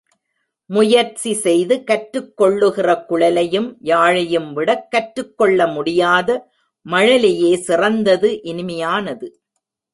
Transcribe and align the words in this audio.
முயற்சி 0.69 1.33
செய்து 1.33 1.83
கற்றுக் 1.83 2.37
கொள்ளுகிற 2.37 3.05
குழலையும் 3.09 3.77
யாழையும்விடக் 3.83 4.87
கற்றுக் 4.89 5.37
கொள்ள 5.37 5.67
முடியாத 5.67 6.29
மழலையே 6.85 7.53
சிறந்தது 7.59 8.31
இனிமையானது. 8.43 9.29